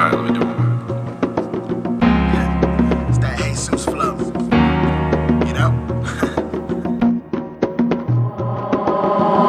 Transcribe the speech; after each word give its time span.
Alright, 0.00 0.18
let 0.18 0.32
me 0.32 0.40
do 0.40 0.46
one 0.46 0.56
more. 0.56 1.98
Yeah, 2.00 3.08
it's 3.10 3.18
that 3.18 3.38
Haysuess 3.38 3.84
flow. 3.84 4.16
You 5.46 5.52
know? 5.52 5.70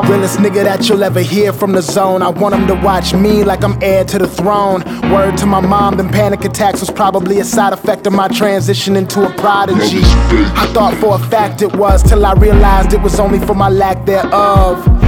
Realest 0.10 0.40
nigga 0.40 0.66
that 0.66 0.90
you'll 0.90 1.06
ever 1.06 1.22
hear 1.22 1.54
from 1.54 1.72
the 1.72 1.82
zone. 1.82 2.22
I 2.22 2.28
want 2.28 2.54
him 2.56 2.68
to 2.68 2.76
watch 2.76 3.14
me 3.14 3.46
like 3.46 3.64
I'm 3.64 3.82
heir 3.82 4.04
to 4.04 4.18
the 4.20 4.28
throne. 4.28 4.84
Word 5.10 5.38
to 5.38 5.46
my 5.46 5.62
mom, 5.62 5.96
them 5.96 6.10
panic 6.10 6.44
attacks 6.44 6.82
was 6.82 6.90
probably 6.92 7.40
a 7.40 7.46
side 7.46 7.72
effect 7.72 8.06
of 8.06 8.12
my 8.12 8.28
transition 8.28 8.98
into 8.98 9.26
a 9.26 9.34
prodigy. 9.36 10.02
I 10.04 10.70
thought 10.74 10.98
for 11.00 11.16
a 11.16 11.20
fact 11.30 11.62
it 11.62 11.74
was 11.78 12.04
till 12.04 12.26
I 12.26 12.34
realized 12.34 12.92
it 12.92 13.02
was 13.02 13.22
only 13.22 13.40
for 13.40 13.54
my 13.56 13.70
lack 13.70 14.06
thereof. 14.06 15.01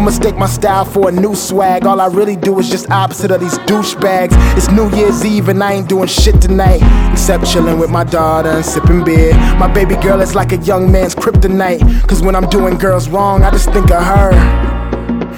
People 0.00 0.12
mistake 0.12 0.36
my 0.38 0.46
style 0.46 0.86
for 0.86 1.10
a 1.10 1.12
new 1.12 1.34
swag. 1.34 1.84
All 1.84 2.00
I 2.00 2.06
really 2.06 2.34
do 2.34 2.58
is 2.58 2.70
just 2.70 2.90
opposite 2.90 3.30
of 3.30 3.38
these 3.38 3.58
douchebags. 3.68 4.32
It's 4.56 4.70
New 4.70 4.88
Year's 4.96 5.22
Eve 5.26 5.50
and 5.50 5.62
I 5.62 5.74
ain't 5.74 5.90
doing 5.90 6.08
shit 6.08 6.40
tonight. 6.40 6.80
Except 7.12 7.44
chilling 7.44 7.78
with 7.78 7.90
my 7.90 8.04
daughter 8.04 8.48
and 8.48 8.64
sipping 8.64 9.04
beer. 9.04 9.34
My 9.58 9.70
baby 9.70 9.96
girl 9.96 10.22
is 10.22 10.34
like 10.34 10.52
a 10.52 10.56
young 10.56 10.90
man's 10.90 11.14
kryptonite. 11.14 12.08
Cause 12.08 12.22
when 12.22 12.34
I'm 12.34 12.48
doing 12.48 12.78
girls 12.78 13.10
wrong, 13.10 13.42
I 13.42 13.50
just 13.50 13.70
think 13.72 13.90
of 13.90 14.02
her. 14.02 14.32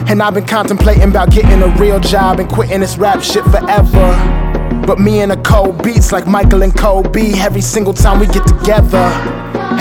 And 0.06 0.23
I've 0.23 0.34
been 0.34 0.46
contemplating 0.46 1.10
about 1.10 1.32
getting 1.32 1.60
a 1.60 1.66
real 1.80 1.98
job 1.98 2.38
and 2.38 2.48
quitting 2.48 2.79
this 2.79 2.96
rap 2.96 3.20
shit 3.20 3.42
forever. 3.46 4.84
But 4.87 5.01
me 5.01 5.23
and 5.23 5.32
a 5.32 5.42
cold 5.42 5.82
beats 5.82 6.12
like 6.12 6.29
Michael 6.29 6.62
and 6.62 6.73
Kobe 6.73 7.32
every 7.40 7.62
single 7.62 7.95
time 7.95 8.20
we 8.20 8.26
get 8.29 8.46
together. 8.46 9.10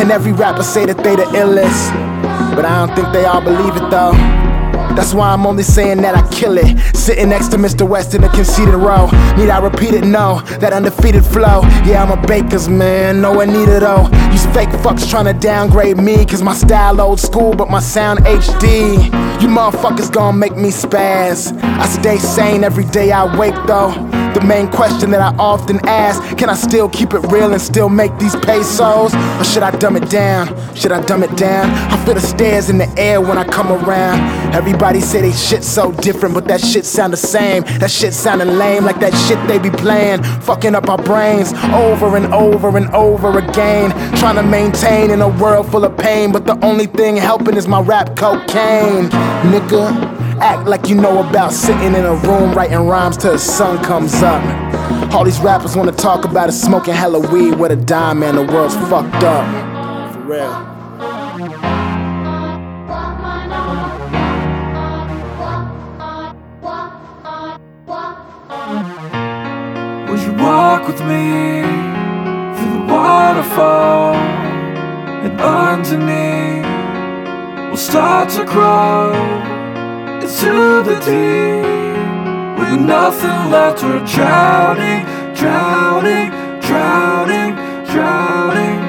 And 0.01 0.09
every 0.09 0.31
rapper 0.31 0.63
say 0.63 0.87
that 0.87 0.98
they 1.03 1.15
the 1.15 1.25
illest. 1.37 1.93
But 2.55 2.65
I 2.65 2.84
don't 2.84 2.95
think 2.95 3.13
they 3.13 3.25
all 3.25 3.41
believe 3.41 3.75
it 3.75 3.87
though. 3.91 4.50
That's 4.95 5.13
why 5.13 5.31
I'm 5.31 5.45
only 5.45 5.63
saying 5.63 6.01
that 6.01 6.15
I 6.15 6.27
kill 6.29 6.57
it. 6.57 6.77
Sitting 6.95 7.29
next 7.29 7.49
to 7.49 7.57
Mr. 7.57 7.87
West 7.87 8.13
in 8.13 8.23
a 8.23 8.29
conceited 8.29 8.75
row. 8.75 9.05
Need 9.37 9.49
I 9.49 9.59
repeat 9.59 9.93
it? 9.93 10.03
No. 10.05 10.41
That 10.59 10.73
undefeated 10.73 11.25
flow. 11.25 11.61
Yeah, 11.85 12.03
I'm 12.03 12.17
a 12.17 12.27
baker's 12.27 12.67
man. 12.67 13.21
No 13.21 13.33
one 13.33 13.51
need 13.53 13.70
it 13.70 13.81
though. 13.81 14.07
These 14.31 14.45
fake 14.48 14.70
fucks 14.83 15.09
trying 15.09 15.25
to 15.25 15.33
downgrade 15.33 15.98
me. 15.98 16.25
Cause 16.25 16.41
my 16.41 16.53
style 16.53 16.99
old 17.01 17.20
school, 17.20 17.53
but 17.53 17.70
my 17.70 17.79
sound 17.79 18.20
HD. 18.20 19.05
You 19.41 19.48
motherfuckers 19.48 20.11
gonna 20.11 20.37
make 20.37 20.55
me 20.55 20.70
spaz. 20.70 21.51
I 21.63 21.87
stay 21.87 22.17
sane 22.17 22.63
every 22.63 22.85
day 22.85 23.11
I 23.11 23.37
wake 23.37 23.55
though. 23.65 24.20
The 24.41 24.47
main 24.47 24.70
question 24.70 25.11
that 25.11 25.21
I 25.21 25.35
often 25.37 25.79
ask 25.87 26.35
Can 26.35 26.49
I 26.49 26.55
still 26.55 26.89
keep 26.89 27.13
it 27.13 27.20
real 27.31 27.51
and 27.51 27.61
still 27.61 27.89
make 27.89 28.17
these 28.17 28.35
pesos? 28.37 29.13
Or 29.13 29.43
should 29.43 29.61
I 29.61 29.70
dumb 29.77 29.95
it 29.95 30.09
down? 30.09 30.48
Should 30.75 30.91
I 30.91 30.99
dumb 31.03 31.21
it 31.21 31.35
down? 31.37 31.70
I 31.70 32.03
feel 32.03 32.15
the 32.15 32.21
stares 32.21 32.67
in 32.67 32.79
the 32.79 32.89
air 32.98 33.21
when 33.21 33.37
I 33.37 33.43
come 33.43 33.71
around. 33.71 34.20
Everybody 34.55 34.99
say 34.99 35.21
they 35.21 35.31
shit 35.31 35.63
so 35.63 35.91
different, 35.91 36.33
but 36.33 36.45
that 36.45 36.59
shit 36.59 36.85
sound 36.85 37.13
the 37.13 37.17
same. 37.17 37.61
That 37.79 37.91
shit 37.91 38.15
sounding 38.15 38.57
lame, 38.57 38.83
like 38.83 38.99
that 39.01 39.13
shit 39.27 39.37
they 39.48 39.59
be 39.59 39.70
playing. 39.70 40.23
Fucking 40.23 40.73
up 40.73 40.89
our 40.89 40.98
brains 40.98 41.53
over 41.71 42.17
and 42.17 42.33
over 42.33 42.76
and 42.76 42.89
over 42.95 43.37
again. 43.37 43.91
Trying 44.17 44.37
to 44.37 44.43
maintain 44.43 45.11
in 45.11 45.21
a 45.21 45.29
world 45.29 45.70
full 45.70 45.85
of 45.85 45.95
pain, 45.98 46.31
but 46.31 46.48
the 46.48 46.57
only 46.65 46.87
thing 46.87 47.15
helping 47.15 47.57
is 47.57 47.67
my 47.67 47.79
rap 47.79 48.15
cocaine. 48.15 49.07
Nigga. 49.51 50.20
Act 50.41 50.67
like 50.67 50.89
you 50.89 50.95
know 50.95 51.20
about 51.20 51.53
sitting 51.53 51.93
in 51.93 52.03
a 52.03 52.15
room 52.15 52.55
writing 52.55 52.87
rhymes 52.87 53.15
till 53.15 53.34
the 53.34 53.37
sun 53.37 53.77
comes 53.84 54.23
up. 54.23 54.43
All 55.13 55.23
these 55.23 55.39
rappers 55.39 55.75
wanna 55.75 55.91
talk 55.91 56.25
about 56.25 56.49
is 56.49 56.59
smoking 56.59 56.95
hella 56.95 57.20
weed 57.31 57.59
with 57.59 57.71
a 57.71 57.75
dime, 57.75 58.21
man. 58.21 58.37
The 58.37 58.43
world's 58.43 58.75
fucked 58.89 59.23
up. 59.23 60.13
For 60.13 60.21
real. 60.21 60.49
Would 70.09 70.22
you 70.22 70.33
walk 70.44 70.88
with 70.88 71.01
me 71.01 71.61
through 72.57 72.73
the 72.79 72.85
waterfall? 72.91 74.16
And 75.23 75.39
underneath, 75.39 76.66
we'll 77.67 77.77
start 77.77 78.29
to 78.29 78.43
grow 78.43 79.50
into 80.31 80.81
the 80.83 80.95
deep 81.01 82.57
with 82.57 82.79
nothing 82.79 83.51
left. 83.51 83.83
We're 83.83 84.05
drowning, 84.05 85.03
drowning, 85.35 86.31
drowning, 86.61 87.55
drowning. 87.91 88.79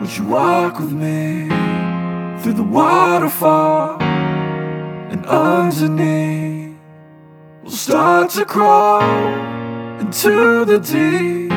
Would 0.00 0.16
you 0.16 0.24
walk 0.24 0.80
with 0.80 0.92
me 0.92 1.48
through 2.42 2.54
the 2.54 2.64
waterfall 2.64 4.02
and 4.02 5.24
underneath? 5.26 6.76
We'll 7.62 7.70
start 7.70 8.30
to 8.30 8.44
crawl 8.44 9.02
into 10.00 10.64
the 10.64 10.80
deep 10.80 11.52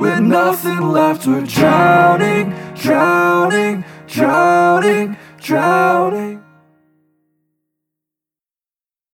with 0.00 0.20
nothing 0.20 0.80
left. 0.80 1.26
We're 1.26 1.44
drowning, 1.44 2.54
drowning, 2.76 3.84
drowning, 4.06 5.16
drowning. 5.40 6.44